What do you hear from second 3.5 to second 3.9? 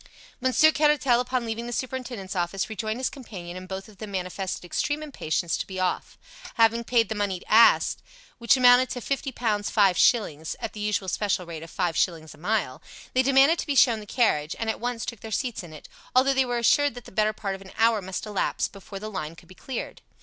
and both